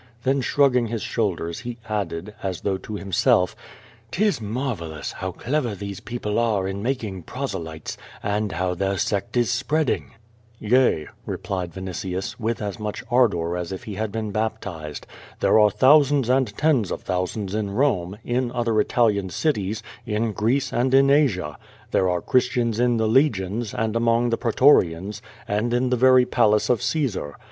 [0.23, 3.55] Then slirugging his shoulders, he added, as though to himself,
[4.11, 9.51] "^Tis marvellous, how clever these people are in making proselytes, and how their sect is
[9.51, 10.13] spreading."
[10.57, 15.05] "Yea," replied Vinitius, with as much ardor as if he had been baptized.
[15.39, 20.73] "There are thousands and tens of thousands in Rome, in other Italian cities, in Greece
[20.73, 21.59] and in Asia.
[21.91, 26.69] There are Christians in the legions and among the pretorians, and in the very palace
[26.71, 27.35] of Caesar.